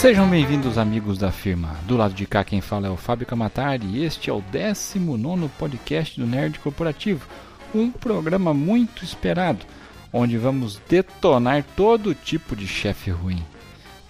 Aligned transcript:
Sejam 0.00 0.26
bem-vindos, 0.26 0.78
amigos 0.78 1.18
da 1.18 1.30
firma. 1.30 1.76
Do 1.86 1.94
lado 1.94 2.14
de 2.14 2.24
cá, 2.24 2.42
quem 2.42 2.62
fala 2.62 2.86
é 2.86 2.90
o 2.90 2.96
Fábio 2.96 3.26
Camatari 3.26 3.86
e 3.86 4.02
este 4.02 4.30
é 4.30 4.32
o 4.32 4.40
19 4.40 5.50
podcast 5.58 6.18
do 6.18 6.26
Nerd 6.26 6.58
Corporativo, 6.58 7.28
um 7.74 7.90
programa 7.90 8.54
muito 8.54 9.04
esperado, 9.04 9.66
onde 10.10 10.38
vamos 10.38 10.80
detonar 10.88 11.62
todo 11.76 12.14
tipo 12.14 12.56
de 12.56 12.66
chefe 12.66 13.10
ruim. 13.10 13.44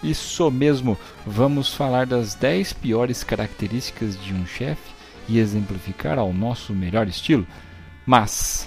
Isso 0.01 0.49
mesmo, 0.49 0.97
vamos 1.27 1.73
falar 1.73 2.05
das 2.05 2.35
10 2.35 2.71
piores 2.71 3.21
características 3.21 4.17
de 4.17 4.33
um 4.33 4.45
chefe 4.45 4.93
e 5.27 5.39
exemplificar 5.39 6.17
ao 6.17 6.31
nosso 6.31 6.71
melhor 6.71 7.05
estilo. 7.09 7.45
Mas, 8.05 8.65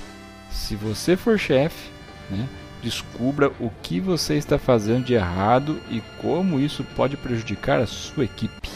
se 0.51 0.77
você 0.77 1.16
for 1.16 1.38
chefe, 1.38 1.88
né, 2.30 2.46
descubra 2.84 3.51
o 3.59 3.70
que 3.83 3.98
você 3.98 4.34
está 4.34 4.59
fazendo 4.59 5.06
de 5.06 5.15
errado 5.15 5.80
e 5.91 6.02
como 6.20 6.61
isso 6.61 6.84
pode 6.95 7.16
prejudicar 7.16 7.80
a 7.80 7.87
sua 7.87 8.24
equipe. 8.24 8.73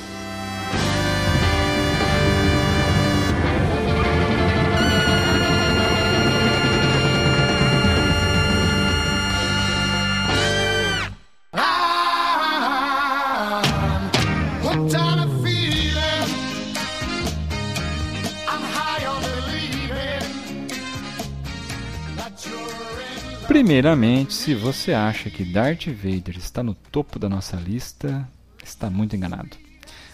Primeiramente, 23.79 24.35
se 24.35 24.57
você 24.57 24.93
acha 24.93 25.31
que 25.31 25.45
Darth 25.45 25.87
Vader 25.87 26.37
está 26.37 26.65
no 26.65 26.75
topo 26.75 27.17
da 27.17 27.29
nossa 27.29 27.55
lista, 27.57 28.29
está 28.61 28.91
muito 28.91 29.15
enganado. 29.15 29.57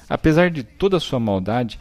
Apesar 0.06 0.50
de 0.50 0.62
toda 0.62 0.98
a 0.98 1.00
sua 1.00 1.18
maldade, 1.18 1.80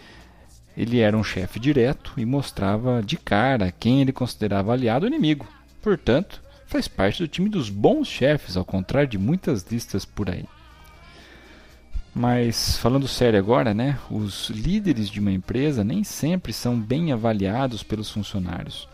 ele 0.77 1.01
era 1.01 1.17
um 1.17 1.25
chefe 1.25 1.59
direto 1.59 2.13
e 2.15 2.25
mostrava 2.25 3.03
de 3.03 3.17
cara 3.17 3.69
quem 3.69 3.99
ele 3.99 4.13
considerava 4.13 4.71
aliado 4.71 5.05
ou 5.05 5.11
inimigo. 5.11 5.45
Portanto, 5.81 6.41
faz 6.67 6.87
parte 6.87 7.21
do 7.21 7.27
time 7.27 7.49
dos 7.49 7.69
bons 7.69 8.07
chefes, 8.07 8.55
ao 8.55 8.63
contrário 8.63 9.09
de 9.09 9.17
muitas 9.17 9.69
listas 9.69 10.05
por 10.05 10.29
aí. 10.29 10.45
Mas 12.15 12.77
falando 12.77 13.09
sério 13.09 13.37
agora, 13.37 13.73
né? 13.73 13.99
Os 14.09 14.49
líderes 14.49 15.09
de 15.09 15.19
uma 15.19 15.33
empresa 15.33 15.83
nem 15.83 16.01
sempre 16.01 16.53
são 16.53 16.79
bem 16.79 17.11
avaliados 17.11 17.83
pelos 17.83 18.09
funcionários. 18.09 18.87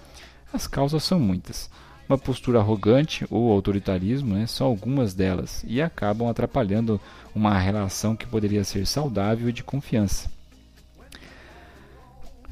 As 0.52 0.66
causas 0.66 1.04
são 1.04 1.20
muitas. 1.20 1.70
Uma 2.10 2.18
postura 2.18 2.58
arrogante 2.58 3.24
ou 3.30 3.52
autoritarismo 3.52 4.34
né, 4.34 4.48
são 4.48 4.66
algumas 4.66 5.14
delas 5.14 5.64
e 5.68 5.80
acabam 5.80 6.28
atrapalhando 6.28 7.00
uma 7.36 7.56
relação 7.56 8.16
que 8.16 8.26
poderia 8.26 8.64
ser 8.64 8.88
saudável 8.88 9.48
e 9.48 9.54
de 9.54 9.64
confiança. 9.64 10.28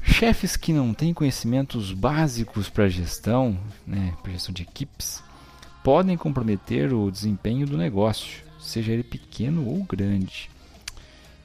Chefes 0.00 0.56
que 0.56 0.72
não 0.72 0.94
têm 0.94 1.12
conhecimentos 1.12 1.92
básicos 1.92 2.68
para 2.68 2.88
gestão, 2.88 3.58
né, 3.84 4.14
para 4.22 4.30
gestão 4.30 4.54
de 4.54 4.62
equipes, 4.62 5.20
podem 5.82 6.16
comprometer 6.16 6.94
o 6.94 7.10
desempenho 7.10 7.66
do 7.66 7.76
negócio, 7.76 8.44
seja 8.60 8.92
ele 8.92 9.02
pequeno 9.02 9.68
ou 9.68 9.82
grande. 9.82 10.48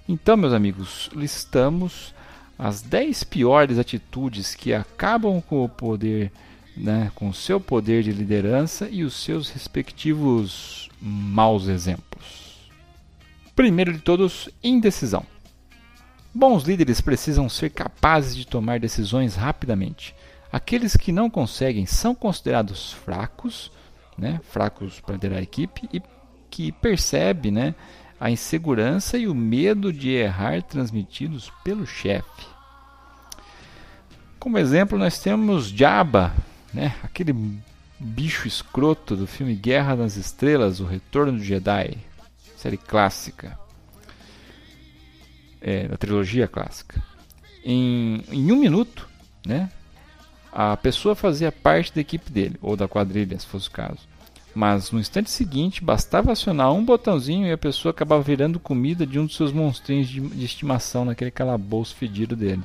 Então, 0.07 0.37
meus 0.37 0.53
amigos, 0.53 1.09
listamos 1.15 2.13
as 2.59 2.79
10 2.81 3.23
piores 3.23 3.79
atitudes 3.79 4.53
que 4.53 4.71
acabam 4.71 5.41
com 5.41 5.65
o 5.65 5.69
poder 5.69 6.31
né, 6.75 7.11
com 7.15 7.31
seu 7.31 7.59
poder 7.59 8.03
de 8.03 8.11
liderança 8.11 8.89
e 8.89 9.03
os 9.03 9.13
seus 9.13 9.49
respectivos 9.49 10.89
maus 11.01 11.67
exemplos. 11.67 12.69
Primeiro 13.55 13.93
de 13.93 13.99
todos, 13.99 14.49
indecisão. 14.63 15.25
Bons 16.33 16.63
líderes 16.63 16.99
precisam 16.99 17.47
ser 17.47 17.69
capazes 17.69 18.35
de 18.35 18.47
tomar 18.47 18.79
decisões 18.79 19.35
rapidamente. 19.35 20.15
Aqueles 20.51 20.97
que 20.97 21.11
não 21.11 21.29
conseguem 21.29 21.85
são 21.85 22.15
considerados 22.15 22.91
fracos, 22.91 23.71
né, 24.17 24.39
fracos 24.49 24.99
para 24.99 25.13
liderar 25.13 25.39
a 25.39 25.43
equipe 25.43 25.87
e 25.93 26.01
que 26.49 26.71
percebe 26.71 27.51
né, 27.51 27.75
a 28.19 28.31
insegurança 28.31 29.17
e 29.17 29.27
o 29.27 29.35
medo 29.35 29.91
de 29.91 30.09
errar 30.09 30.63
transmitidos 30.63 31.51
pelo 31.63 31.85
chefe. 31.85 32.47
Como 34.39 34.57
exemplo, 34.57 34.97
nós 34.97 35.19
temos 35.19 35.67
Jabba, 35.67 36.33
né? 36.73 36.95
Aquele 37.03 37.33
bicho 37.99 38.47
escroto 38.47 39.15
do 39.15 39.27
filme 39.27 39.55
Guerra 39.55 39.95
nas 39.95 40.15
Estrelas, 40.17 40.79
O 40.79 40.85
Retorno 40.85 41.33
do 41.33 41.43
Jedi, 41.43 41.97
série 42.57 42.77
clássica, 42.77 43.57
é, 45.61 45.87
da 45.87 45.97
trilogia 45.97 46.47
clássica. 46.47 47.01
Em, 47.63 48.23
em 48.29 48.51
um 48.51 48.57
minuto, 48.57 49.07
né? 49.45 49.69
A 50.51 50.77
pessoa 50.77 51.15
fazia 51.15 51.51
parte 51.51 51.93
da 51.93 52.01
equipe 52.01 52.31
dele, 52.31 52.57
ou 52.61 52.75
da 52.75 52.87
quadrilha, 52.87 53.39
se 53.39 53.45
fosse 53.47 53.69
o 53.69 53.71
caso. 53.71 53.99
Mas 54.53 54.91
no 54.91 54.99
instante 54.99 55.31
seguinte, 55.31 55.83
bastava 55.83 56.31
acionar 56.31 56.71
um 56.71 56.85
botãozinho 56.85 57.47
e 57.47 57.51
a 57.51 57.57
pessoa 57.57 57.89
acabava 57.89 58.21
virando 58.21 58.59
comida 58.59 59.05
de 59.05 59.17
um 59.17 59.25
dos 59.25 59.35
seus 59.35 59.51
monstrinhos 59.51 60.07
de, 60.07 60.21
de 60.21 60.45
estimação 60.45 61.05
naquele 61.05 61.31
calabouço 61.31 61.95
fedido 61.95 62.35
dele. 62.35 62.61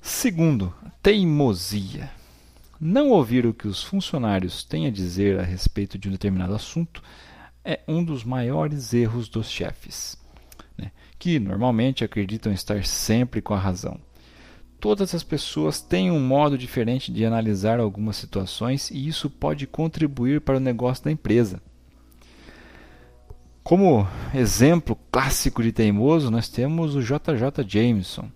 Segundo, 0.00 0.74
teimosia. 1.02 2.08
Não 2.80 3.10
ouvir 3.10 3.44
o 3.44 3.52
que 3.52 3.66
os 3.66 3.82
funcionários 3.82 4.62
têm 4.62 4.86
a 4.86 4.90
dizer 4.90 5.38
a 5.38 5.42
respeito 5.42 5.98
de 5.98 6.08
um 6.08 6.12
determinado 6.12 6.54
assunto 6.54 7.02
é 7.64 7.80
um 7.88 8.04
dos 8.04 8.22
maiores 8.22 8.94
erros 8.94 9.28
dos 9.28 9.50
chefes, 9.50 10.16
né? 10.78 10.92
que 11.18 11.40
normalmente 11.40 12.04
acreditam 12.04 12.52
estar 12.52 12.84
sempre 12.84 13.42
com 13.42 13.52
a 13.52 13.58
razão. 13.58 13.98
Todas 14.78 15.14
as 15.14 15.22
pessoas 15.22 15.80
têm 15.80 16.10
um 16.10 16.20
modo 16.20 16.56
diferente 16.56 17.12
de 17.12 17.24
analisar 17.24 17.80
algumas 17.80 18.16
situações 18.16 18.90
e 18.90 19.06
isso 19.06 19.28
pode 19.28 19.66
contribuir 19.66 20.40
para 20.40 20.56
o 20.56 20.60
negócio 20.60 21.04
da 21.04 21.10
empresa. 21.10 21.60
Como 23.62 24.06
exemplo 24.34 24.96
clássico 25.10 25.62
de 25.62 25.72
teimoso, 25.72 26.30
nós 26.30 26.48
temos 26.48 26.96
o 26.96 27.00
JJ 27.00 27.64
Jameson, 27.66 28.28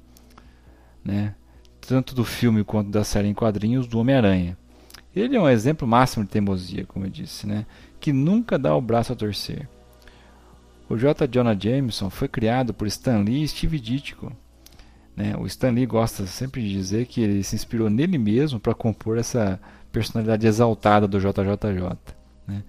né? 1.04 1.34
Tanto 1.86 2.14
do 2.14 2.24
filme 2.24 2.64
quanto 2.64 2.91
da 2.91 3.04
série 3.04 3.28
em 3.28 3.34
quadrinhos 3.34 3.86
do 3.86 3.98
Homem-Aranha. 3.98 4.56
Ele 5.14 5.36
é 5.36 5.41
um 5.41 5.48
exemplo 5.48 5.88
máximo 5.88 6.24
de 6.24 6.30
teimosia, 6.30 6.84
como 6.84 7.06
eu 7.06 7.10
disse, 7.10 7.47
né? 7.47 7.64
que 7.98 8.12
nunca 8.12 8.58
dá 8.58 8.74
o 8.76 8.80
braço 8.80 9.12
a 9.12 9.16
torcer. 9.16 9.69
O 10.88 10.97
J. 10.97 11.26
Jonah 11.26 11.56
Jameson 11.58 12.10
foi 12.10 12.28
criado 12.28 12.74
por 12.74 12.86
Stan 12.86 13.19
Lee 13.19 13.42
e 13.42 13.48
Steve 13.48 13.80
Ditko. 13.80 14.30
Né? 15.16 15.34
O 15.38 15.47
Stan 15.47 15.70
Lee 15.70 15.86
gosta 15.86 16.26
sempre 16.26 16.60
de 16.60 16.70
dizer 16.70 17.06
que 17.06 17.20
ele 17.20 17.42
se 17.42 17.56
inspirou 17.56 17.88
nele 17.88 18.18
mesmo 18.18 18.60
para 18.60 18.74
compor 18.74 19.18
essa 19.18 19.58
personalidade 19.91 20.47
exaltada 20.47 21.08
do 21.08 21.18
JJJ. 21.18 22.14
Né? 22.47 22.62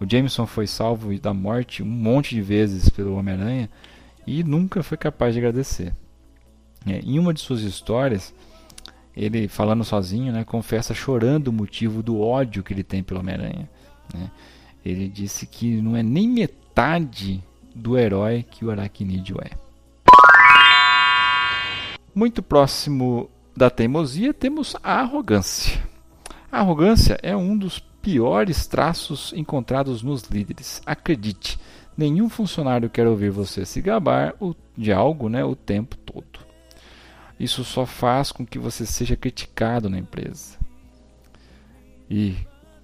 O 0.00 0.10
Jameson 0.10 0.46
foi 0.46 0.66
salvo 0.66 1.16
da 1.20 1.34
morte 1.34 1.82
um 1.82 1.86
monte 1.86 2.34
de 2.34 2.40
vezes 2.40 2.88
pelo 2.88 3.14
Homem-Aranha 3.14 3.68
e 4.26 4.42
nunca 4.42 4.82
foi 4.82 4.96
capaz 4.96 5.34
de 5.34 5.40
agradecer. 5.40 5.94
É, 6.86 6.98
em 7.00 7.18
uma 7.18 7.34
de 7.34 7.40
suas 7.40 7.60
histórias, 7.60 8.34
ele 9.16 9.48
falando 9.48 9.84
sozinho, 9.84 10.32
né, 10.32 10.44
confessa 10.44 10.94
chorando 10.94 11.48
o 11.48 11.52
motivo 11.52 12.02
do 12.02 12.20
ódio 12.20 12.62
que 12.62 12.72
ele 12.72 12.84
tem 12.84 13.02
pelo 13.02 13.20
Homem-Aranha. 13.20 13.68
Né? 14.14 14.30
Ele 14.84 15.08
disse 15.08 15.46
que 15.46 15.80
não 15.80 15.96
é 15.96 16.02
nem 16.02 16.28
metade 16.28 17.42
do 17.74 17.98
herói 17.98 18.44
que 18.48 18.64
o 18.64 18.70
Aracnídeo 18.70 19.36
é. 19.42 19.50
Muito 22.14 22.42
próximo 22.42 23.30
da 23.56 23.70
teimosia 23.70 24.32
temos 24.34 24.74
a 24.82 25.00
arrogância. 25.00 25.80
A 26.50 26.60
arrogância 26.60 27.18
é 27.22 27.36
um 27.36 27.56
dos 27.56 27.78
piores 27.78 28.66
traços 28.66 29.32
encontrados 29.36 30.02
nos 30.02 30.22
líderes. 30.24 30.82
Acredite, 30.84 31.58
nenhum 31.96 32.28
funcionário 32.28 32.90
quer 32.90 33.06
ouvir 33.06 33.30
você 33.30 33.64
se 33.64 33.80
gabar 33.80 34.34
de 34.76 34.92
algo 34.92 35.28
né, 35.28 35.44
o 35.44 35.54
tempo 35.54 35.96
todo. 35.98 36.49
Isso 37.40 37.64
só 37.64 37.86
faz 37.86 38.30
com 38.30 38.44
que 38.44 38.58
você 38.58 38.84
seja 38.84 39.16
criticado 39.16 39.88
na 39.88 39.98
empresa. 39.98 40.58
E 42.08 42.36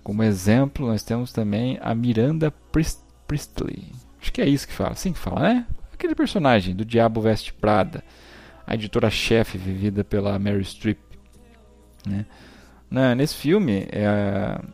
como 0.03 0.23
exemplo, 0.23 0.87
nós 0.87 1.03
temos 1.03 1.31
também 1.31 1.79
a 1.83 1.95
Miranda 1.95 2.51
Priestley. 3.29 3.93
Acho 4.19 4.33
que 4.33 4.41
é 4.41 4.49
isso 4.49 4.67
que 4.67 4.73
fala, 4.73 4.93
assim 4.93 5.13
que 5.13 5.19
fala, 5.19 5.41
né? 5.41 5.67
Aquele 5.93 6.15
personagem 6.15 6.75
do 6.75 6.87
Diabo 6.87 7.21
Veste 7.21 7.53
Prada, 7.53 8.03
a 8.67 8.75
editora-chefe 8.75 9.59
vivida 9.59 10.03
pela 10.03 10.39
Mary 10.39 10.65
Streep. 10.65 10.99
Né? 12.09 12.25
nesse 13.15 13.35
filme, 13.35 13.87
é 13.91 14.07
a, 14.07 14.65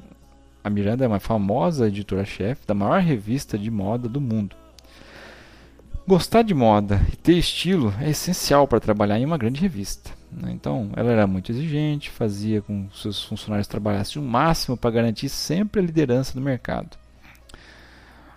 a 0.62 0.70
Miranda 0.70 1.05
é 1.05 1.08
uma 1.08 1.19
famosa 1.19 1.88
editora-chefe 1.88 2.64
da 2.67 2.75
maior 2.75 3.00
revista 3.00 3.58
de 3.58 3.70
moda 3.70 4.08
do 4.08 4.20
mundo. 4.20 4.55
Gostar 6.06 6.43
de 6.43 6.52
moda 6.52 7.00
e 7.12 7.16
ter 7.16 7.34
estilo 7.34 7.94
é 8.00 8.10
essencial 8.10 8.66
para 8.66 8.81
trabalhar 8.81 9.20
em 9.20 9.25
uma 9.25 9.38
grande 9.38 9.60
revista. 9.60 10.10
Né? 10.32 10.50
Então, 10.50 10.90
ela 10.96 11.12
era 11.12 11.28
muito 11.28 11.52
exigente, 11.52 12.10
fazia 12.10 12.60
com 12.60 12.88
que 12.88 12.99
seus 12.99 13.22
funcionários 13.22 13.69
trabalhassem 13.69 14.20
o 14.20 14.25
máximo 14.25 14.76
para 14.76 14.90
garantir 14.90 15.28
sempre 15.28 15.81
a 15.81 15.84
liderança 15.84 16.34
do 16.34 16.40
mercado. 16.40 16.99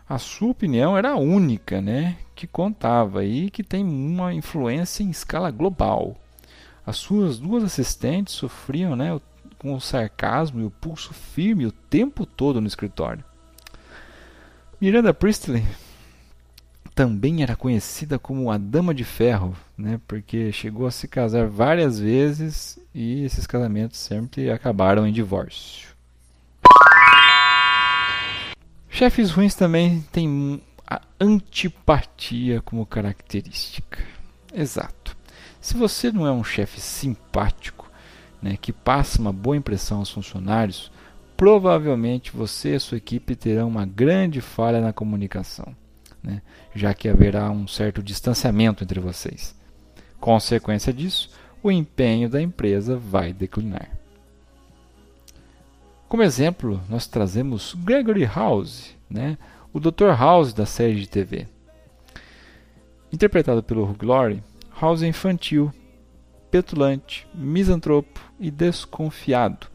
a 0.08 0.20
sua 0.20 0.52
opinião 0.52 0.96
era 0.96 1.14
a 1.14 1.18
única, 1.18 1.82
né, 1.82 2.18
que 2.36 2.46
contava 2.46 3.26
e 3.26 3.50
que 3.50 3.64
tem 3.64 3.84
uma 3.84 4.32
influência 4.32 5.02
em 5.02 5.10
escala 5.10 5.50
global. 5.50 6.16
As 6.86 6.98
suas 6.98 7.40
duas 7.40 7.64
assistentes 7.64 8.36
sofriam, 8.36 8.96
né, 8.96 9.20
com 9.58 9.74
o 9.74 9.82
sarcasmo 9.82 10.62
e 10.62 10.66
o 10.66 10.70
pulso 10.70 11.12
firme 11.12 11.66
o 11.66 11.72
tempo 11.72 12.28
todo 12.28 12.62
no 12.62 12.68
escritório. 12.68 13.24
Miranda 14.80 15.12
Priestley 15.12 15.66
também 16.96 17.44
era 17.44 17.58
conhecida 17.58 18.18
como 18.18 18.50
a 18.50 18.58
Dama 18.58 18.94
de 18.94 19.04
Ferro, 19.04 19.54
né, 19.78 20.00
porque 20.08 20.54
chegou 20.54 20.88
a 20.88 20.92
se 20.92 21.10
casar 21.10 21.46
várias 21.48 22.00
vezes 22.00 22.80
e 22.94 23.26
esses 23.26 23.46
casamentos 23.46 24.00
sempre 24.00 24.50
acabaram 24.50 25.06
em 25.06 25.12
divórcio. 25.12 25.90
Chefes 28.90 29.30
ruins 29.32 29.54
também 29.54 30.06
têm 30.10 30.62
a 30.88 31.02
antipatia 31.20 32.62
como 32.62 32.86
característica. 32.86 34.02
Exato. 34.54 35.18
Se 35.60 35.76
você 35.76 36.14
não 36.14 36.26
é 36.26 36.32
um 36.32 36.46
chefe 36.46 36.80
simpático, 36.80 37.92
né, 38.42 38.56
que 38.56 38.72
passa 38.72 39.20
uma 39.20 39.34
boa 39.34 39.58
impressão 39.58 39.98
aos 39.98 40.12
funcionários, 40.12 40.90
provavelmente 41.36 42.32
você 42.32 42.72
e 42.72 42.76
a 42.76 42.80
sua 42.80 42.98
equipe 42.98 43.36
terão 43.36 43.68
uma 43.68 43.86
grande 43.86 44.40
falha 44.40 44.80
na 44.80 44.94
comunicação, 44.94 45.76
né, 46.26 46.42
já 46.74 46.94
que 46.94 47.08
haverá 47.08 47.50
um 47.52 47.68
certo 47.68 48.02
distanciamento 48.02 48.84
entre 48.84 49.00
vocês. 49.00 49.56
Consequência 50.20 50.92
disso, 50.92 51.30
o 51.62 51.72
empenho 51.72 52.28
da 52.28 52.42
empresa 52.42 52.98
vai 52.98 53.32
declinar. 53.32 53.90
Como 56.08 56.24
exemplo, 56.24 56.82
nós 56.90 57.08
trazemos 57.08 57.74
Gregory 57.76 58.26
House, 58.26 58.96
né? 59.10 59.38
o 59.74 59.80
Dr. 59.80 60.18
House 60.18 60.54
da 60.54 60.66
série 60.66 60.96
de 60.96 61.10
TV. 61.10 61.48
Interpretado 63.12 63.62
pelo 63.62 63.84
Hugh 63.84 64.06
Laurie, 64.06 64.44
House 64.80 65.04
é 65.04 65.08
infantil, 65.08 65.72
petulante, 66.50 67.28
misantropo 67.34 68.22
e 68.40 68.50
desconfiado, 68.50 69.68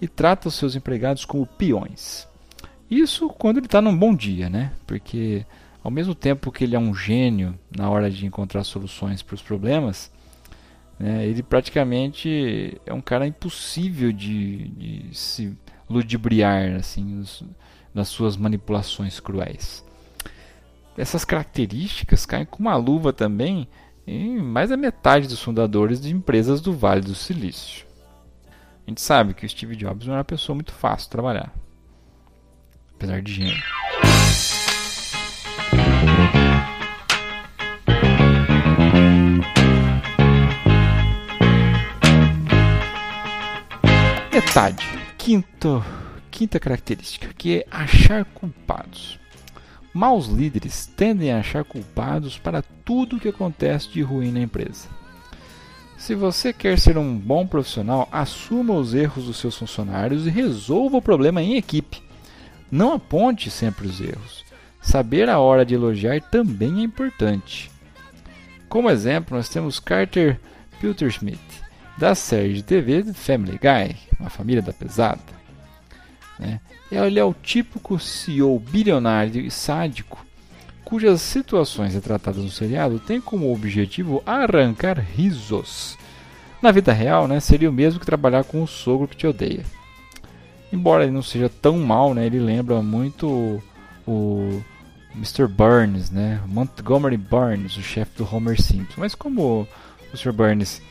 e 0.00 0.06
trata 0.06 0.48
os 0.48 0.54
seus 0.54 0.76
empregados 0.76 1.24
como 1.24 1.46
peões. 1.46 2.28
Isso 2.88 3.28
quando 3.30 3.56
ele 3.56 3.66
está 3.66 3.80
num 3.80 3.96
bom 3.96 4.14
dia, 4.14 4.48
né? 4.48 4.72
Porque 4.86 5.44
ao 5.82 5.90
mesmo 5.90 6.14
tempo 6.14 6.52
que 6.52 6.64
ele 6.64 6.76
é 6.76 6.78
um 6.78 6.94
gênio 6.94 7.58
na 7.76 7.90
hora 7.90 8.10
de 8.10 8.24
encontrar 8.24 8.64
soluções 8.64 9.22
para 9.22 9.34
os 9.34 9.42
problemas, 9.42 10.12
né, 10.98 11.26
ele 11.26 11.42
praticamente 11.42 12.80
é 12.86 12.94
um 12.94 13.00
cara 13.00 13.26
impossível 13.26 14.12
de, 14.12 14.68
de 14.68 15.16
se 15.16 15.56
ludibriar 15.90 16.76
assim, 16.76 17.24
nas 17.92 18.08
suas 18.08 18.36
manipulações 18.36 19.18
cruéis. 19.18 19.84
Essas 20.96 21.24
características 21.24 22.24
caem 22.26 22.44
com 22.44 22.60
uma 22.60 22.76
luva 22.76 23.12
também 23.12 23.66
em 24.06 24.38
mais 24.38 24.70
da 24.70 24.76
metade 24.76 25.26
dos 25.26 25.42
fundadores 25.42 26.00
de 26.00 26.12
empresas 26.12 26.60
do 26.60 26.72
Vale 26.72 27.00
do 27.00 27.14
Silício. 27.14 27.86
A 28.86 28.90
gente 28.90 29.00
sabe 29.00 29.32
que 29.32 29.46
o 29.46 29.48
Steve 29.48 29.76
Jobs 29.76 30.06
não 30.06 30.14
era 30.14 30.20
uma 30.20 30.24
pessoa 30.24 30.54
muito 30.54 30.72
fácil 30.72 31.06
de 31.06 31.10
trabalhar, 31.10 31.52
apesar 32.94 33.22
de 33.22 33.32
gênio. 33.32 33.91
Metade. 44.32 44.82
Quinto, 45.18 45.84
quinta 46.30 46.58
característica, 46.58 47.34
que 47.36 47.58
é 47.58 47.66
achar 47.70 48.24
culpados. 48.24 49.20
Maus 49.92 50.26
líderes 50.26 50.86
tendem 50.86 51.30
a 51.30 51.40
achar 51.40 51.64
culpados 51.64 52.38
para 52.38 52.62
tudo 52.82 53.20
que 53.20 53.28
acontece 53.28 53.90
de 53.90 54.00
ruim 54.00 54.32
na 54.32 54.40
empresa. 54.40 54.88
Se 55.98 56.14
você 56.14 56.50
quer 56.50 56.78
ser 56.78 56.96
um 56.96 57.14
bom 57.14 57.46
profissional, 57.46 58.08
assuma 58.10 58.72
os 58.72 58.94
erros 58.94 59.26
dos 59.26 59.36
seus 59.36 59.54
funcionários 59.54 60.26
e 60.26 60.30
resolva 60.30 60.96
o 60.96 61.02
problema 61.02 61.42
em 61.42 61.56
equipe. 61.56 62.02
Não 62.70 62.94
aponte 62.94 63.50
sempre 63.50 63.86
os 63.86 64.00
erros. 64.00 64.46
Saber 64.80 65.28
a 65.28 65.40
hora 65.40 65.62
de 65.62 65.74
elogiar 65.74 66.22
também 66.22 66.80
é 66.80 66.84
importante. 66.84 67.70
Como 68.66 68.88
exemplo, 68.88 69.36
nós 69.36 69.50
temos 69.50 69.78
Carter 69.78 70.40
Pilterschmidt, 70.80 71.61
da 71.96 72.14
série 72.14 72.54
de 72.54 72.62
TV 72.62 73.04
Family 73.12 73.58
Guy, 73.58 73.96
uma 74.18 74.30
família 74.30 74.62
da 74.62 74.72
pesada. 74.72 75.20
Né? 76.38 76.60
Ele 76.90 77.18
é 77.18 77.24
o 77.24 77.34
típico 77.34 77.98
CEO 77.98 78.58
bilionário 78.58 79.40
e 79.40 79.50
sádico 79.50 80.24
cujas 80.92 81.22
situações 81.22 81.94
retratadas 81.94 82.42
no 82.42 82.50
seriado 82.50 82.98
têm 82.98 83.18
como 83.18 83.50
objetivo 83.50 84.22
arrancar 84.26 84.98
risos. 84.98 85.96
Na 86.60 86.70
vida 86.70 86.92
real, 86.92 87.26
né, 87.26 87.40
seria 87.40 87.70
o 87.70 87.72
mesmo 87.72 87.98
que 87.98 88.04
trabalhar 88.04 88.44
com 88.44 88.62
o 88.62 88.66
sogro 88.66 89.08
que 89.08 89.16
te 89.16 89.26
odeia. 89.26 89.64
Embora 90.70 91.04
ele 91.04 91.12
não 91.12 91.22
seja 91.22 91.48
tão 91.48 91.78
mal, 91.78 92.12
né, 92.12 92.26
ele 92.26 92.38
lembra 92.38 92.82
muito 92.82 93.62
o, 94.06 94.62
Mr. 95.14 95.46
Burns, 95.46 96.10
né, 96.10 96.42
Montgomery 96.46 97.16
Burns, 97.16 97.76
o 97.78 97.82
chefe 97.82 98.18
do 98.18 98.28
Homer 98.30 98.60
Simpson. 98.60 98.94
Mas 98.98 99.14
como 99.14 99.42
o 99.62 99.68
Mr. 100.12 100.30
Burns 100.30 100.82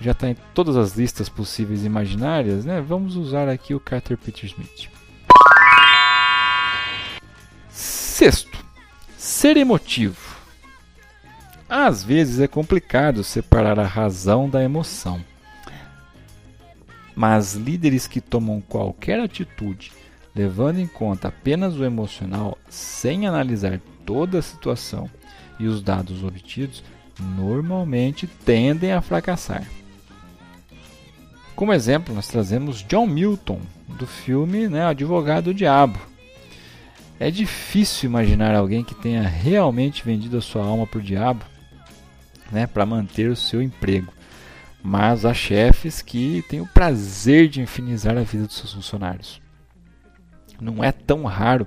já 0.00 0.12
está 0.12 0.28
em 0.28 0.36
todas 0.54 0.76
as 0.76 0.96
listas 0.96 1.28
possíveis 1.28 1.82
e 1.82 1.86
imaginárias, 1.86 2.64
né, 2.64 2.80
vamos 2.80 3.16
usar 3.16 3.48
aqui 3.48 3.74
o 3.74 3.80
Carter 3.80 4.16
Peter 4.16 4.44
Smith. 4.44 4.88
Sexto, 7.68 8.58
ser 9.16 9.56
emotivo. 9.56 10.36
Às 11.68 12.02
vezes 12.02 12.40
é 12.40 12.48
complicado 12.48 13.22
separar 13.22 13.78
a 13.78 13.86
razão 13.86 14.48
da 14.48 14.62
emoção. 14.62 15.22
Mas 17.14 17.54
líderes 17.54 18.06
que 18.06 18.20
tomam 18.20 18.60
qualquer 18.60 19.20
atitude 19.20 19.92
levando 20.38 20.78
em 20.78 20.86
conta 20.86 21.28
apenas 21.28 21.76
o 21.76 21.84
emocional, 21.84 22.56
sem 22.68 23.26
analisar 23.26 23.80
toda 24.06 24.38
a 24.38 24.42
situação 24.42 25.10
e 25.58 25.66
os 25.66 25.82
dados 25.82 26.22
obtidos, 26.22 26.84
normalmente 27.36 28.28
tendem 28.28 28.92
a 28.92 29.02
fracassar. 29.02 29.66
Como 31.58 31.72
exemplo, 31.72 32.14
nós 32.14 32.28
trazemos 32.28 32.84
John 32.84 33.04
Milton, 33.04 33.60
do 33.88 34.06
filme 34.06 34.68
né, 34.68 34.84
Advogado 34.84 35.46
do 35.46 35.54
Diabo, 35.54 35.98
é 37.18 37.32
difícil 37.32 38.08
imaginar 38.08 38.54
alguém 38.54 38.84
que 38.84 38.94
tenha 38.94 39.22
realmente 39.22 40.04
vendido 40.04 40.38
a 40.38 40.40
sua 40.40 40.64
alma 40.64 40.86
para 40.86 41.00
o 41.00 41.02
diabo 41.02 41.44
né, 42.52 42.68
para 42.68 42.86
manter 42.86 43.28
o 43.28 43.34
seu 43.34 43.60
emprego. 43.60 44.12
Mas 44.80 45.24
há 45.24 45.34
chefes 45.34 46.00
que 46.00 46.44
têm 46.48 46.60
o 46.60 46.66
prazer 46.68 47.48
de 47.48 47.60
infinizar 47.60 48.16
a 48.16 48.22
vida 48.22 48.46
dos 48.46 48.56
seus 48.56 48.74
funcionários. 48.74 49.42
Não 50.60 50.84
é 50.84 50.92
tão 50.92 51.24
raro 51.24 51.66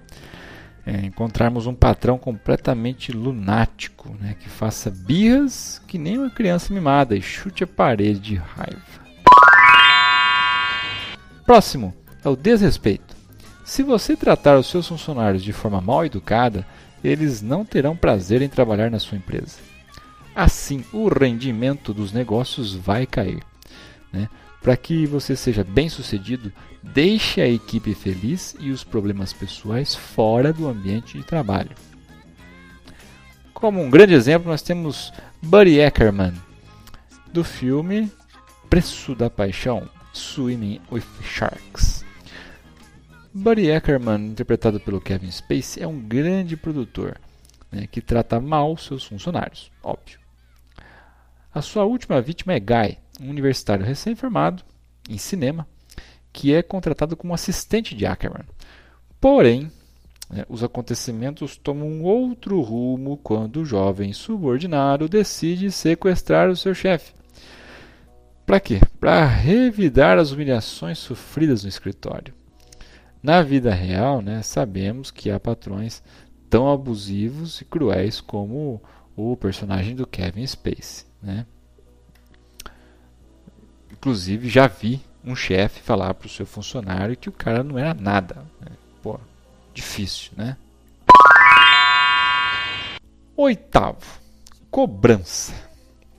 é, 0.86 1.06
encontrarmos 1.06 1.68
um 1.68 1.76
patrão 1.76 2.18
completamente 2.18 3.12
lunático, 3.12 4.16
né, 4.22 4.38
que 4.40 4.48
faça 4.48 4.90
birras 4.90 5.82
que 5.86 5.98
nem 5.98 6.18
uma 6.18 6.30
criança 6.30 6.74
mimada 6.74 7.14
e 7.14 7.22
chute 7.22 7.66
a 7.66 7.68
parede 7.68 8.22
de 8.22 8.36
raiva. 8.36 9.01
Próximo 11.46 11.94
é 12.24 12.30
o 12.30 12.36
desrespeito. 12.36 13.16
Se 13.64 13.84
você 13.84 14.16
tratar 14.16 14.58
os 14.58 14.68
seus 14.68 14.88
funcionários 14.88 15.44
de 15.44 15.54
forma 15.54 15.80
mal 15.80 16.06
educada, 16.06 16.66
eles 17.04 17.42
não 17.42 17.66
terão 17.66 17.96
prazer 17.96 18.42
em 18.42 18.50
trabalhar 18.50 18.92
na 18.92 19.00
sua 19.00 19.18
empresa. 19.18 19.58
Assim, 20.36 20.84
o 20.94 21.08
rendimento 21.08 21.94
dos 21.94 22.12
negócios 22.12 22.74
vai 22.74 23.06
cair. 23.06 23.44
Né? 24.12 24.30
Para 24.62 24.78
que 24.78 25.06
você 25.06 25.36
seja 25.36 25.64
bem 25.64 25.90
sucedido, 25.90 26.52
deixe 26.84 27.42
a 27.42 27.48
equipe 27.48 27.94
feliz 27.94 28.56
e 28.60 28.70
os 28.70 28.84
problemas 28.84 29.34
pessoais 29.34 29.96
fora 29.96 30.54
do 30.54 30.68
ambiente 30.68 31.18
de 31.18 31.24
trabalho. 31.24 31.72
Como 33.54 33.82
um 33.82 33.90
grande 33.90 34.14
exemplo, 34.14 34.50
nós 34.50 34.62
temos 34.62 35.12
Buddy 35.42 35.82
Ackerman, 35.82 36.34
do 37.32 37.44
filme 37.44 38.12
Preço 38.70 39.16
da 39.16 39.30
Paixão 39.30 39.88
Swimming 40.14 40.82
with 40.92 41.04
Sharks. 41.24 42.04
Buddy 43.34 43.72
Ackerman, 43.72 44.28
interpretado 44.28 44.80
pelo 44.80 45.00
Kevin 45.00 45.32
Spacey, 45.32 45.82
é 45.82 45.88
um 45.88 46.00
grande 46.00 46.58
produtor 46.58 47.18
né, 47.72 47.88
que 47.88 48.02
trata 48.02 48.40
mal 48.40 48.76
seus 48.76 49.06
funcionários, 49.06 49.72
óbvio. 49.82 50.20
A 51.54 51.62
sua 51.62 51.86
última 51.86 52.22
vítima 52.22 52.54
é 52.54 52.60
Guy, 52.60 52.98
um 53.22 53.30
universitário 53.30 53.86
recém-formado 53.86 54.64
em 55.10 55.18
cinema, 55.18 55.68
que 56.34 56.54
é 56.54 56.62
contratado 56.62 57.16
como 57.16 57.34
assistente 57.34 57.96
de 57.96 58.06
Ackerman. 58.06 58.46
Porém, 59.20 59.72
né, 60.30 60.46
os 60.50 60.64
acontecimentos 60.64 61.56
tomam 61.56 61.88
um 61.88 62.04
outro 62.04 62.60
rumo 62.62 63.18
quando 63.18 63.62
o 63.62 63.66
jovem 63.66 64.14
subordinado 64.14 65.08
decide 65.08 65.72
sequestrar 65.72 66.50
o 66.50 66.56
seu 66.56 66.74
chefe. 66.74 67.14
Para 68.46 68.60
quê? 68.60 68.82
Para 69.00 69.26
revidar 69.26 70.18
as 70.18 70.32
humilhações 70.32 70.98
sofridas 70.98 71.64
no 71.64 71.70
escritório. 71.70 72.34
Na 73.22 73.42
vida 73.42 73.74
real, 73.74 74.22
né, 74.22 74.42
sabemos 74.42 75.12
que 75.12 75.30
há 75.30 75.40
patrões 75.40 76.02
tão 76.50 76.72
abusivos 76.72 77.62
e 77.62 77.66
cruéis 77.66 78.20
como 78.20 78.82
o 79.16 79.38
personagem 79.38 79.96
do 79.96 80.08
Kevin 80.08 80.46
Spacey, 80.46 81.06
né? 81.22 81.46
Inclusive 83.92 84.50
já 84.50 84.68
vi 84.68 85.00
um 85.24 85.36
chefe 85.36 85.82
falar 85.82 86.14
para 86.16 86.26
o 86.26 86.30
seu 86.30 86.46
funcionário 86.46 87.16
que 87.16 87.30
o 87.30 87.32
cara 87.32 87.64
não 87.64 87.78
era 87.78 87.94
nada. 87.94 88.44
Né? 88.60 88.72
Pô, 89.02 89.20
difícil, 89.74 90.32
né? 90.36 90.58
Oitavo, 93.38 94.20
cobrança. 94.70 95.54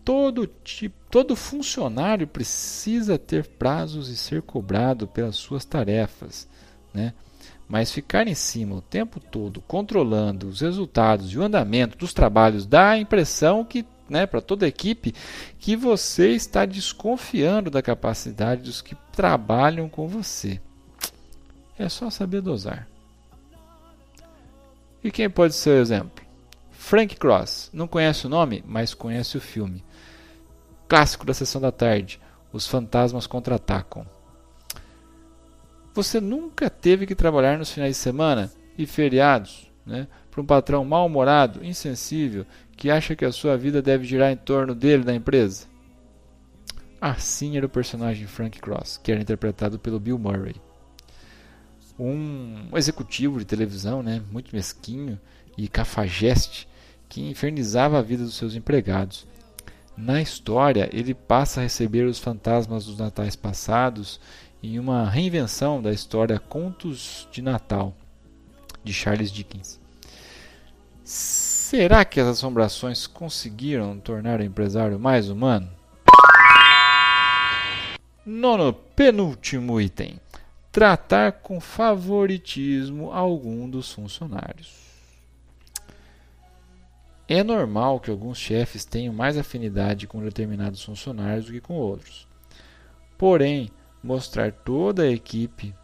Todo 0.05 0.47
tipo, 0.47 0.97
todo 1.11 1.37
funcionário 1.37 2.27
precisa 2.27 3.19
ter 3.19 3.47
prazos 3.47 4.09
e 4.09 4.17
ser 4.17 4.43
cobrado 4.43 5.07
pelas 5.07 5.37
suas 5.37 5.65
tarefas, 5.65 6.49
né? 6.93 7.15
Mas 7.69 7.93
ficar 7.93 8.27
em 8.27 8.35
cima 8.35 8.77
o 8.77 8.83
tempo 8.83 9.21
todo, 9.21 9.61
controlando 9.63 10.49
os 10.49 10.61
resultados 10.61 11.33
e 11.33 11.39
o 11.39 11.43
andamento 11.43 11.97
dos 11.97 12.13
trabalhos, 12.13 12.67
dá 12.67 12.91
a 12.91 12.99
impressão 12.99 13.65
que, 13.65 13.87
né, 14.09 14.27
para 14.27 14.41
toda 14.41 14.67
a 14.67 14.69
equipe, 14.69 15.15
que 15.59 15.77
você 15.77 16.31
está 16.31 16.67
desconfiando 16.67 17.71
da 17.71 17.81
capacidade 17.81 18.63
dos 18.63 18.83
que 18.83 18.97
trabalham 19.13 19.89
com 19.89 20.09
você. 20.09 20.61
É 21.79 21.89
só 21.89 22.11
saber 22.11 22.43
dosar. 22.43 22.89
E 25.03 25.11
quem 25.11 25.31
pode 25.31 25.55
ser 25.55 25.71
o 25.71 25.81
exemplo? 25.81 26.25
Frank 26.71 27.17
Cross. 27.17 27.71
Não 27.73 27.89
conhece 27.89 28.27
o 28.27 28.31
nome, 28.31 28.63
mas 28.67 28.93
conhece 28.93 29.37
o 29.37 29.41
filme. 29.41 29.83
Clássico 30.93 31.25
da 31.25 31.33
sessão 31.33 31.59
da 31.59 31.73
tarde. 31.73 32.21
Os 32.53 32.67
fantasmas 32.67 33.27
contra-atacam. 33.27 34.07
Você 35.95 36.21
nunca 36.21 36.69
teve 36.69 37.07
que 37.07 37.15
trabalhar 37.15 37.57
nos 37.57 37.71
finais 37.71 37.97
de 37.97 38.03
semana 38.03 38.53
e 38.77 38.85
feriados, 38.85 39.73
né? 39.87 40.07
Para 40.31 40.43
um 40.43 40.45
patrão 40.45 40.85
mal-humorado, 40.85 41.65
insensível, 41.65 42.45
que 42.77 42.91
acha 42.91 43.17
que 43.17 43.25
a 43.25 43.33
sua 43.33 43.57
vida 43.57 43.81
deve 43.81 44.05
girar 44.05 44.31
em 44.33 44.37
torno 44.37 44.75
dele 44.75 45.03
da 45.03 45.15
empresa? 45.15 45.67
Assim 47.01 47.57
era 47.57 47.65
o 47.65 47.71
personagem 47.71 48.27
Frank 48.27 48.61
Cross, 48.61 49.01
que 49.03 49.11
era 49.11 49.23
interpretado 49.23 49.79
pelo 49.79 49.99
Bill 49.99 50.19
Murray 50.19 50.57
um 51.99 52.69
executivo 52.77 53.39
de 53.39 53.47
televisão, 53.47 54.03
né, 54.03 54.23
muito 54.31 54.55
mesquinho 54.55 55.19
e 55.57 55.69
cafajeste, 55.69 56.69
que 57.09 57.23
infernizava 57.23 57.99
a 57.99 58.03
vida 58.03 58.25
dos 58.25 58.35
seus 58.35 58.55
empregados. 58.55 59.27
Na 60.05 60.21
história, 60.21 60.91
ele 60.93 61.15
passa 61.15 61.61
a 61.61 61.63
receber 61.63 62.07
os 62.07 62.19
fantasmas 62.19 62.87
dos 62.87 62.99
natais 62.99 63.37
passados 63.37 64.19
em 64.61 64.77
uma 64.77 65.09
reinvenção 65.09 65.81
da 65.81 65.93
história 65.93 66.41
Contos 66.41 67.29
de 67.31 67.41
Natal, 67.41 67.95
de 68.83 68.93
Charles 68.93 69.31
Dickens. 69.31 69.81
Será 71.05 72.05
que 72.05 72.19
as 72.19 72.27
assombrações 72.27 73.07
conseguiram 73.07 73.97
tornar 73.97 74.41
o 74.41 74.43
empresário 74.43 74.99
mais 74.99 75.31
humano? 75.31 75.71
Nono 78.27 78.73
penúltimo 78.73 79.81
item 79.81 80.19
tratar 80.73 81.31
com 81.31 81.61
favoritismo 81.61 83.13
algum 83.13 83.71
dos 83.71 83.93
funcionários. 83.93 84.92
É 87.29 87.43
normal 87.43 88.01
que 88.01 88.11
alguns 88.11 88.39
chefes 88.39 88.85
tenham 88.85 89.15
mais 89.15 89.39
afinidade 89.39 90.07
com 90.07 90.23
determinados 90.23 90.83
funcionários 90.83 91.47
do 91.47 91.53
que 91.53 91.61
com 91.61 91.75
outros. 91.75 92.27
Porém, 93.17 93.71
mostrar 94.03 94.53
toda 94.53 95.03
a 95.05 95.11
equipe 95.11 95.75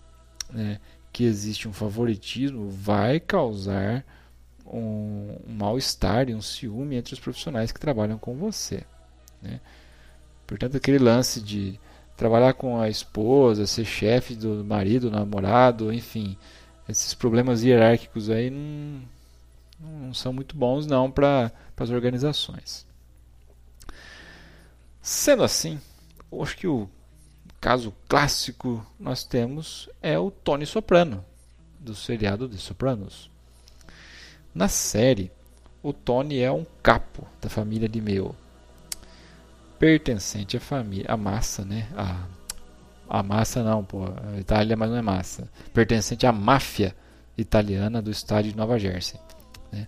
né, 0.50 0.80
que 1.12 1.24
existe 1.24 1.68
um 1.68 1.72
favoritismo 1.72 2.68
vai 2.68 3.20
causar 3.20 4.04
um, 4.66 5.36
um 5.46 5.54
mal-estar 5.54 6.28
e 6.28 6.34
um 6.34 6.42
ciúme 6.42 6.96
entre 6.96 7.14
os 7.14 7.20
profissionais 7.20 7.72
que 7.72 7.80
trabalham 7.80 8.18
com 8.18 8.34
você. 8.34 8.82
Né? 9.40 9.60
Portanto, 10.46 10.76
aquele 10.76 10.98
lance 10.98 11.40
de 11.40 11.78
trabalhar 12.16 12.54
com 12.54 12.80
a 12.80 12.88
esposa, 12.88 13.66
ser 13.66 13.84
chefe 13.84 14.34
do 14.34 14.64
marido, 14.64 15.10
namorado, 15.10 15.92
enfim, 15.92 16.36
esses 16.88 17.14
problemas 17.14 17.62
hierárquicos 17.62 18.28
aí 18.28 18.50
não, 18.50 19.02
não 19.78 20.12
são 20.12 20.32
muito 20.32 20.56
bons 20.56 20.86
não 20.86 21.10
para 21.10 21.52
as 21.76 21.90
organizações. 21.90 22.86
Sendo 25.00 25.42
assim, 25.42 25.80
acho 26.42 26.56
que 26.56 26.66
o 26.66 26.88
caso 27.60 27.94
clássico 28.08 28.84
nós 28.98 29.24
temos 29.24 29.88
é 30.02 30.18
o 30.18 30.30
Tony 30.30 30.66
Soprano, 30.66 31.24
do 31.78 31.94
seriado 31.94 32.48
de 32.48 32.58
Sopranos. 32.58 33.30
Na 34.54 34.68
série, 34.68 35.30
o 35.82 35.92
Tony 35.92 36.40
é 36.40 36.50
um 36.50 36.66
capo 36.82 37.26
da 37.40 37.48
família 37.48 37.88
de 37.88 38.00
Meo 38.00 38.34
pertencente 39.78 40.56
à 40.56 40.60
família, 40.60 41.06
a 41.08 41.16
massa, 41.16 41.64
né? 41.64 41.88
A, 41.96 42.26
a 43.08 43.22
massa 43.22 43.62
não, 43.62 43.84
pô, 43.84 44.04
a 44.04 44.38
Itália 44.38 44.76
mas 44.76 44.90
não 44.90 44.96
é 44.96 45.02
massa. 45.02 45.48
Pertencente 45.72 46.26
à 46.26 46.32
máfia 46.32 46.94
italiana 47.36 48.02
do 48.02 48.10
estado 48.10 48.48
de 48.48 48.56
Nova 48.56 48.78
Jersey. 48.78 49.18
Né? 49.72 49.86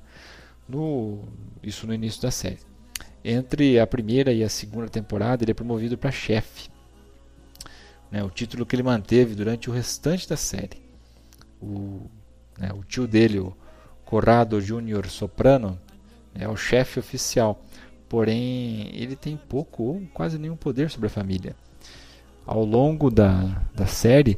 No, 0.68 1.25
isso 1.62 1.87
no 1.87 1.94
início 1.94 2.22
da 2.22 2.30
série. 2.30 2.58
Entre 3.25 3.78
a 3.78 3.87
primeira 3.87 4.32
e 4.32 4.42
a 4.42 4.49
segunda 4.49 4.88
temporada, 4.88 5.44
ele 5.44 5.50
é 5.50 5.54
promovido 5.54 5.99
para 5.99 6.10
chefe. 6.10 6.70
Né? 8.10 8.22
O 8.22 8.30
título 8.30 8.64
que 8.64 8.75
ele 8.75 8.82
manteve 8.82 9.34
durante 9.34 9.68
o 9.68 9.72
restante 9.72 10.28
da 10.28 10.37
série. 10.37 10.80
O, 11.60 12.06
né, 12.58 12.70
o 12.72 12.82
tio 12.82 13.06
dele, 13.06 13.38
o 13.38 13.54
Corrado 14.04 14.60
Júnior 14.60 15.06
Soprano, 15.08 15.78
é 16.34 16.49
o 16.49 16.56
chefe 16.56 16.99
oficial 16.99 17.62
porém 18.10 18.90
ele 18.92 19.14
tem 19.14 19.37
pouco 19.37 19.84
ou 19.84 20.02
quase 20.12 20.37
nenhum 20.37 20.56
poder 20.56 20.90
sobre 20.90 21.06
a 21.06 21.10
família. 21.10 21.54
Ao 22.44 22.64
longo 22.64 23.08
da, 23.08 23.62
da 23.72 23.87
série, 23.87 24.37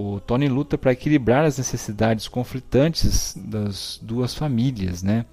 o 0.00 0.20
Tony 0.20 0.48
luta 0.48 0.78
para 0.78 0.92
equilibrar 0.92 1.44
as 1.44 1.58
necessidades 1.58 2.28
conflitantes 2.28 3.34
das 3.36 3.98
duas 4.02 4.34
famílias, 4.34 5.02
né? 5.02 5.26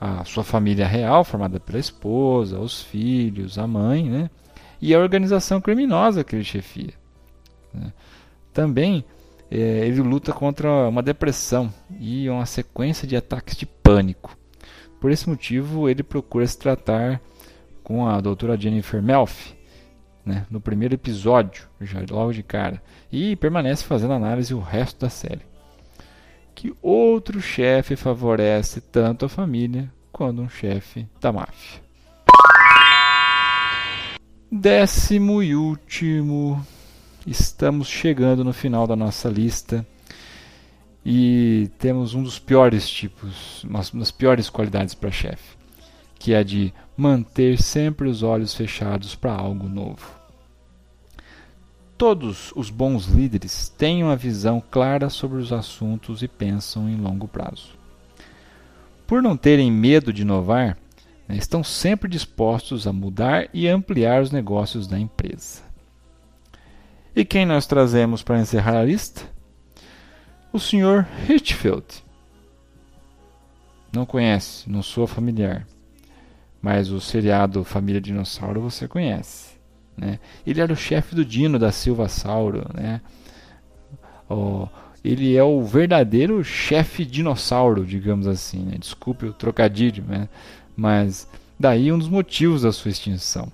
A 0.00 0.24
sua 0.24 0.44
família 0.44 0.86
real, 0.86 1.24
formada 1.24 1.58
pela 1.58 1.78
esposa, 1.78 2.58
os 2.58 2.82
filhos, 2.82 3.58
a 3.58 3.66
mãe, 3.66 4.08
né? 4.08 4.30
E 4.80 4.94
a 4.94 4.98
organização 4.98 5.60
criminosa 5.60 6.22
que 6.22 6.36
ele 6.36 6.44
chefia. 6.44 6.92
Né? 7.72 7.92
Também 8.52 9.04
é, 9.50 9.86
ele 9.86 10.00
luta 10.00 10.32
contra 10.32 10.88
uma 10.88 11.02
depressão 11.02 11.72
e 11.98 12.28
uma 12.28 12.46
sequência 12.46 13.06
de 13.06 13.16
ataques 13.16 13.56
de 13.56 13.66
pânico. 13.66 14.36
Por 15.00 15.10
esse 15.10 15.28
motivo, 15.28 15.88
ele 15.88 16.02
procura 16.02 16.46
se 16.46 16.58
tratar 16.58 17.20
com 17.82 18.06
a 18.06 18.20
doutora 18.20 18.58
Jennifer 18.58 19.02
Melfi, 19.02 19.54
né, 20.24 20.46
no 20.50 20.60
primeiro 20.60 20.94
episódio, 20.94 21.68
já 21.80 22.00
logo 22.10 22.32
de 22.32 22.42
cara, 22.42 22.82
e 23.10 23.36
permanece 23.36 23.84
fazendo 23.84 24.14
análise 24.14 24.54
o 24.54 24.60
resto 24.60 25.00
da 25.00 25.10
série. 25.10 25.42
Que 26.54 26.74
outro 26.80 27.40
chefe 27.40 27.96
favorece 27.96 28.80
tanto 28.80 29.26
a 29.26 29.28
família 29.28 29.92
quanto 30.12 30.40
um 30.40 30.48
chefe 30.48 31.06
da 31.20 31.32
máfia. 31.32 31.82
Décimo 34.50 35.42
e 35.42 35.56
último, 35.56 36.64
estamos 37.26 37.88
chegando 37.88 38.44
no 38.44 38.52
final 38.52 38.86
da 38.86 38.94
nossa 38.94 39.28
lista. 39.28 39.84
E 41.04 41.68
temos 41.78 42.14
um 42.14 42.22
dos 42.22 42.38
piores 42.38 42.88
tipos, 42.88 43.62
uma 43.64 43.82
das 43.92 44.10
piores 44.10 44.48
qualidades 44.48 44.94
para 44.94 45.10
chefe, 45.10 45.54
que 46.24 46.32
é 46.32 46.42
de 46.42 46.72
manter 46.96 47.60
sempre 47.60 48.08
os 48.08 48.22
olhos 48.22 48.54
fechados 48.54 49.14
para 49.14 49.34
algo 49.34 49.68
novo. 49.68 50.10
Todos 51.98 52.50
os 52.56 52.70
bons 52.70 53.04
líderes 53.04 53.68
têm 53.68 54.02
uma 54.02 54.16
visão 54.16 54.58
clara 54.70 55.10
sobre 55.10 55.36
os 55.36 55.52
assuntos 55.52 56.22
e 56.22 56.26
pensam 56.26 56.88
em 56.88 56.96
longo 56.96 57.28
prazo. 57.28 57.78
Por 59.06 59.22
não 59.22 59.36
terem 59.36 59.70
medo 59.70 60.14
de 60.14 60.22
inovar, 60.22 60.78
né, 61.28 61.36
estão 61.36 61.62
sempre 61.62 62.08
dispostos 62.08 62.86
a 62.86 62.92
mudar 62.92 63.50
e 63.52 63.68
ampliar 63.68 64.22
os 64.22 64.30
negócios 64.30 64.86
da 64.86 64.98
empresa. 64.98 65.60
E 67.14 67.22
quem 67.22 67.44
nós 67.44 67.66
trazemos 67.66 68.22
para 68.22 68.40
encerrar 68.40 68.78
a 68.78 68.84
lista? 68.84 69.28
o 70.50 70.58
Sr. 70.58 71.06
Hitchfield. 71.28 71.84
Não 73.92 74.06
conhece, 74.06 74.70
não 74.70 74.82
sou 74.82 75.06
familiar. 75.06 75.66
Mas 76.64 76.90
o 76.90 76.98
seriado 76.98 77.62
Família 77.62 78.00
Dinossauro 78.00 78.58
você 78.58 78.88
conhece. 78.88 79.50
Né? 79.94 80.18
Ele 80.46 80.62
era 80.62 80.72
o 80.72 80.76
chefe 80.76 81.14
do 81.14 81.22
Dino 81.22 81.58
da 81.58 81.70
Silva 81.70 82.08
Sauro. 82.08 82.64
Né? 82.72 83.02
Oh, 84.26 84.66
ele 85.04 85.36
é 85.36 85.44
o 85.44 85.62
verdadeiro 85.62 86.42
chefe 86.42 87.04
dinossauro, 87.04 87.84
digamos 87.84 88.26
assim. 88.26 88.60
Né? 88.60 88.78
Desculpe 88.78 89.26
o 89.26 89.32
trocadilho, 89.34 90.04
né? 90.04 90.26
mas 90.74 91.28
daí 91.60 91.92
um 91.92 91.98
dos 91.98 92.08
motivos 92.08 92.62
da 92.62 92.72
sua 92.72 92.90
extinção. 92.90 93.52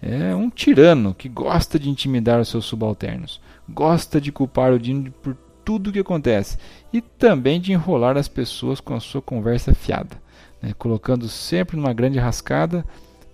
É 0.00 0.36
um 0.36 0.48
tirano 0.48 1.14
que 1.14 1.28
gosta 1.28 1.80
de 1.80 1.90
intimidar 1.90 2.40
os 2.40 2.48
seus 2.48 2.64
subalternos, 2.64 3.40
gosta 3.68 4.20
de 4.20 4.30
culpar 4.30 4.72
o 4.72 4.78
Dino 4.78 5.10
por 5.10 5.36
tudo 5.64 5.90
o 5.90 5.92
que 5.92 5.98
acontece 5.98 6.58
e 6.92 7.00
também 7.00 7.60
de 7.60 7.72
enrolar 7.72 8.16
as 8.16 8.28
pessoas 8.28 8.78
com 8.78 8.94
a 8.94 9.00
sua 9.00 9.20
conversa 9.20 9.74
fiada, 9.74 10.22
né? 10.64 10.74
colocando 10.78 11.28
sempre 11.28 11.76
numa 11.76 11.92
grande 11.92 12.18
rascada. 12.18 12.84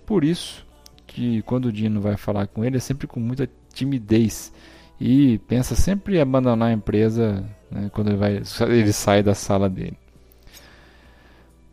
Por 0.05 0.23
isso 0.23 0.65
que 1.07 1.41
quando 1.43 1.65
o 1.65 1.71
Dino 1.71 2.01
vai 2.01 2.17
falar 2.17 2.47
com 2.47 2.63
ele 2.65 2.77
é 2.77 2.79
sempre 2.79 3.07
com 3.07 3.19
muita 3.19 3.49
timidez 3.73 4.51
e 4.99 5.37
pensa 5.39 5.75
sempre 5.75 6.17
em 6.17 6.21
abandonar 6.21 6.69
a 6.69 6.73
empresa 6.73 7.43
né, 7.69 7.89
quando 7.93 8.09
ele, 8.09 8.17
vai, 8.17 8.41
ele 8.67 8.93
sai 8.93 9.23
da 9.23 9.33
sala 9.33 9.69
dele. 9.69 9.97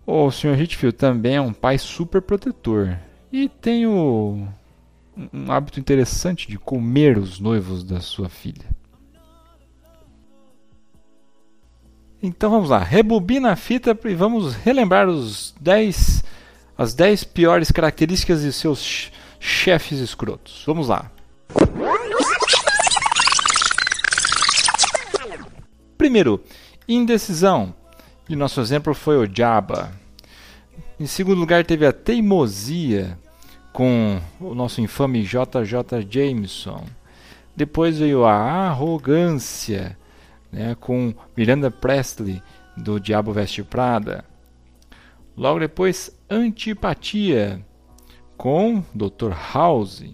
O 0.07 0.31
Sr. 0.31 0.59
Hitfield 0.59 0.97
também 0.97 1.37
é 1.37 1.41
um 1.41 1.53
pai 1.53 1.77
super 1.77 2.23
protetor 2.23 2.97
e 3.31 3.49
tem 3.49 3.87
o, 3.87 4.49
um 5.33 5.53
hábito 5.53 5.79
interessante 5.79 6.49
de 6.49 6.59
comer 6.59 7.19
os 7.19 7.39
noivos 7.39 7.85
da 7.85 8.01
sua 8.01 8.29
filha. 8.29 8.65
Então 12.21 12.51
vamos 12.51 12.71
lá, 12.71 12.79
rebobina 12.79 13.53
a 13.53 13.57
fita 13.57 13.97
e 14.05 14.15
vamos 14.15 14.55
relembrar 14.55 15.09
os 15.09 15.55
10, 15.61 16.25
as 16.77 16.93
10 16.93 17.23
piores 17.25 17.71
características 17.71 18.43
de 18.43 18.53
seus 18.53 19.13
chefes 19.39 20.01
escrotos. 20.01 20.65
Vamos 20.67 20.89
lá. 20.89 21.13
Primeiro, 25.97 26.43
indecisão. 26.89 27.73
E 28.29 28.35
nosso 28.35 28.61
exemplo 28.61 28.95
foi 28.95 29.17
o 29.17 29.31
Jabba. 29.33 29.93
Em 30.99 31.07
segundo 31.07 31.39
lugar, 31.39 31.65
teve 31.65 31.87
a 31.87 31.93
teimosia 31.93 33.17
com 33.73 34.21
o 34.41 34.55
nosso 34.57 34.81
infame 34.81 35.23
JJ 35.23 36.05
Jameson. 36.11 36.85
Depois 37.55 37.99
veio 37.99 38.25
a 38.25 38.35
arrogância 38.35 39.97
né, 40.51 40.77
com 40.79 41.15
Miranda 41.37 41.71
Presley 41.71 42.43
do 42.77 42.99
Diabo 42.99 43.33
Veste 43.33 43.63
Prada. 43.63 44.25
Logo 45.37 45.61
depois, 45.61 46.11
antipatia 46.29 47.65
com 48.37 48.83
Dr. 48.95 49.33
House. 49.53 50.05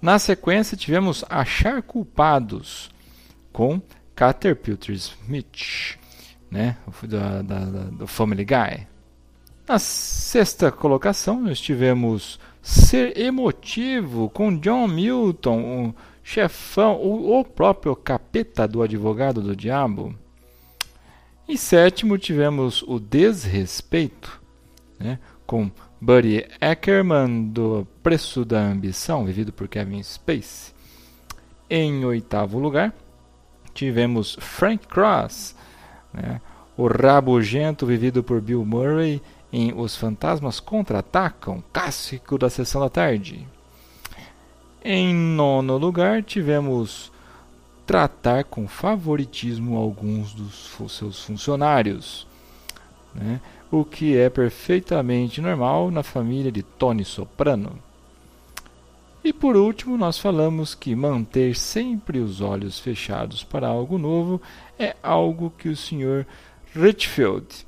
Na 0.00 0.18
sequência, 0.18 0.76
tivemos 0.76 1.24
Achar 1.28 1.82
Culpados 1.82 2.90
com 3.52 3.80
Caterpillar 4.14 4.90
Smith, 4.90 5.98
né, 6.50 6.76
da, 7.02 7.42
da, 7.42 7.58
da, 7.58 7.84
do 7.90 8.06
Family 8.06 8.44
Guy. 8.44 8.86
Na 9.68 9.78
sexta 9.78 10.72
colocação, 10.72 11.40
nós 11.40 11.60
tivemos 11.60 12.40
Ser 12.62 13.16
Emotivo 13.18 14.28
com 14.28 14.58
John 14.58 14.88
Milton, 14.88 15.94
chefão, 16.30 16.94
o, 16.94 17.40
o 17.40 17.44
próprio 17.44 17.96
capeta 17.96 18.68
do 18.68 18.82
advogado 18.82 19.42
do 19.42 19.56
diabo. 19.56 20.14
Em 21.48 21.56
sétimo, 21.56 22.16
tivemos 22.16 22.82
o 22.82 23.00
Desrespeito, 23.00 24.40
né, 24.96 25.18
com 25.44 25.68
Buddy 26.00 26.46
Ackerman, 26.60 27.48
do 27.48 27.84
Preço 28.00 28.44
da 28.44 28.60
Ambição, 28.60 29.24
vivido 29.24 29.52
por 29.52 29.66
Kevin 29.66 30.00
Spacey. 30.04 30.72
Em 31.68 32.04
oitavo 32.04 32.60
lugar, 32.60 32.94
tivemos 33.74 34.36
Frank 34.38 34.86
Cross, 34.86 35.56
né, 36.14 36.40
o 36.76 36.86
Rabugento, 36.86 37.84
vivido 37.84 38.22
por 38.22 38.40
Bill 38.40 38.64
Murray, 38.64 39.20
em 39.52 39.72
Os 39.72 39.96
Fantasmas 39.96 40.60
Contra-Atacam, 40.60 41.60
clássico 41.72 42.38
da 42.38 42.48
sessão 42.48 42.80
da 42.80 42.88
tarde. 42.88 43.48
Em 44.82 45.14
nono 45.14 45.76
lugar, 45.76 46.22
tivemos 46.22 47.12
tratar 47.86 48.44
com 48.44 48.68
favoritismo 48.68 49.76
alguns 49.76 50.32
dos 50.32 50.70
seus 50.88 51.22
funcionários, 51.24 52.26
né? 53.14 53.40
o 53.70 53.84
que 53.84 54.16
é 54.16 54.30
perfeitamente 54.30 55.40
normal 55.40 55.90
na 55.90 56.02
família 56.02 56.50
de 56.50 56.62
Tony 56.62 57.04
Soprano. 57.04 57.78
E 59.22 59.32
por 59.32 59.56
último, 59.56 59.98
nós 59.98 60.18
falamos 60.18 60.74
que 60.74 60.94
manter 60.94 61.54
sempre 61.54 62.18
os 62.20 62.40
olhos 62.40 62.78
fechados 62.78 63.44
para 63.44 63.68
algo 63.68 63.98
novo 63.98 64.40
é 64.78 64.96
algo 65.02 65.52
que 65.58 65.68
o 65.68 65.76
Sr. 65.76 66.26
Richfield 66.74 67.66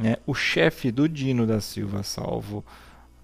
né, 0.00 0.16
o 0.26 0.34
chefe 0.34 0.90
do 0.90 1.08
Dino 1.08 1.46
da 1.46 1.60
Silva, 1.60 2.02
salvo 2.02 2.64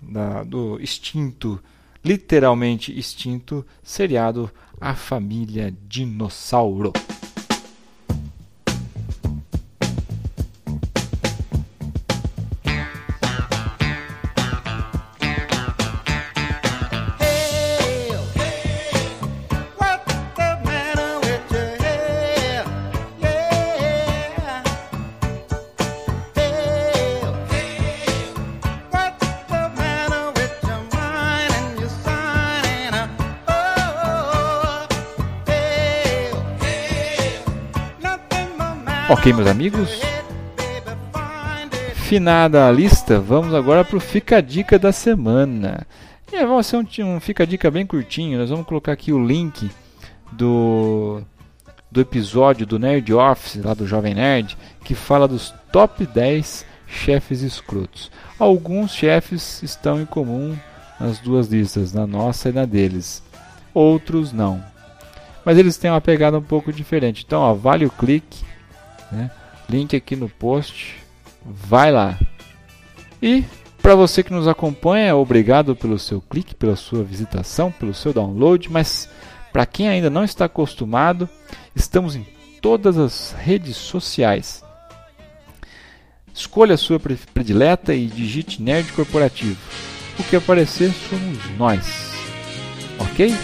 da, 0.01 0.42
do 0.45 0.79
extinto, 0.81 1.59
literalmente 2.07 2.97
extinto, 2.97 3.66
seriado 3.83 4.49
A 4.81 4.95
Família 4.95 5.75
Dinossauro. 5.88 6.92
Ok, 39.27 39.35
meus 39.35 39.49
amigos. 39.49 40.01
Finada 41.95 42.69
a 42.69 42.71
lista, 42.71 43.19
vamos 43.19 43.53
agora 43.55 43.85
para 43.85 43.97
o 43.97 44.01
Fica 44.01 44.37
a 44.37 44.41
Dica 44.41 44.79
da 44.79 44.93
semana. 44.93 45.85
E 46.33 46.47
vai 46.47 46.62
ser 46.62 46.77
um, 46.77 46.87
um 47.01 47.19
Fica 47.19 47.43
a 47.43 47.47
Dica 47.47 47.69
bem 47.69 47.85
curtinho. 47.85 48.39
Nós 48.39 48.51
vamos 48.51 48.67
colocar 48.67 48.93
aqui 48.93 49.12
o 49.12 49.27
link 49.27 49.69
do, 50.31 51.21
do 51.91 52.01
episódio 52.01 52.65
do 52.65 52.79
Nerd 52.79 53.12
Office, 53.12 53.65
lá 53.65 53.75
do 53.75 53.85
Jovem 53.85 54.15
Nerd, 54.15 54.57
que 54.85 54.95
fala 54.95 55.27
dos 55.27 55.53
top 55.73 56.07
10 56.07 56.65
chefes 56.87 57.43
escrotos. 57.43 58.12
Alguns 58.39 58.95
chefes 58.95 59.61
estão 59.61 60.01
em 60.01 60.07
comum 60.07 60.57
nas 61.01 61.19
duas 61.19 61.49
listas, 61.49 61.93
na 61.93 62.07
nossa 62.07 62.51
e 62.51 62.53
na 62.53 62.65
deles. 62.65 63.25
Outros 63.75 64.33
não. 64.33 64.62
Mas 65.45 65.59
eles 65.59 65.77
têm 65.77 65.91
uma 65.91 66.01
pegada 66.01 66.39
um 66.39 66.43
pouco 66.43 66.73
diferente. 66.73 67.25
Então, 67.27 67.41
ó, 67.41 67.53
vale 67.55 67.85
o 67.85 67.91
clique 67.91 68.46
né? 69.11 69.31
Link 69.69 69.95
aqui 69.97 70.16
no 70.16 70.29
post. 70.29 70.97
Vai 71.45 71.92
lá. 71.92 72.19
E 73.23 73.45
para 73.81 73.95
você 73.95 74.23
que 74.23 74.33
nos 74.33 74.49
acompanha, 74.49 75.16
obrigado 75.16 75.77
pelo 75.77 75.99
seu 75.99 76.21
clique, 76.21 76.55
pela 76.55 76.77
sua 76.77 77.05
visitação, 77.05 77.71
pelo 77.71 77.95
seu 77.95 78.12
download. 78.12 78.71
Mas 78.71 79.09
para 79.53 79.64
quem 79.66 79.88
ainda 79.88 80.11
não 80.11 80.25
está 80.25 80.47
acostumado, 80.47 81.29
estamos 81.75 82.16
em 82.16 82.27
todas 82.61 82.99
as 82.99 83.35
redes 83.38 83.77
sociais. 83.77 84.62
Escolha 86.35 86.75
a 86.75 86.79
sua 86.79 87.01
predileta 87.33 87.95
e 87.95 88.07
digite 88.07 88.61
Nerd 88.61 88.92
Corporativo. 88.92 89.57
O 90.19 90.25
que 90.25 90.37
aparecer 90.37 90.92
somos 91.09 91.38
nós. 91.57 92.12
Ok? 92.99 93.35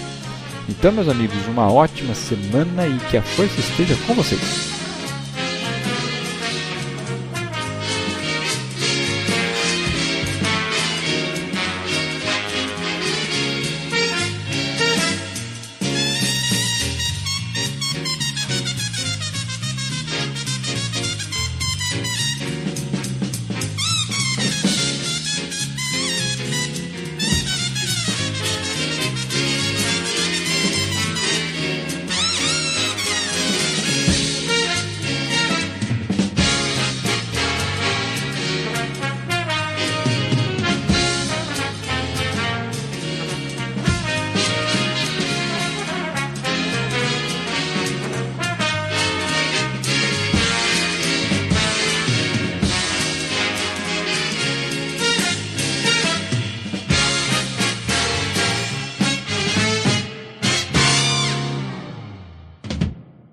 Então, 0.69 0.93
meus 0.93 1.09
amigos, 1.09 1.47
uma 1.47 1.73
ótima 1.73 2.15
semana 2.15 2.87
e 2.87 2.99
que 3.11 3.17
a 3.17 3.23
força 3.23 3.61
esteja 3.61 3.97
com 4.07 4.15
vocês. 4.15 4.72